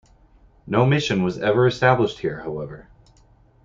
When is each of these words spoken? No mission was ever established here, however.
No 0.65 0.83
mission 0.87 1.21
was 1.21 1.37
ever 1.37 1.67
established 1.67 2.21
here, 2.21 2.39
however. 2.41 2.87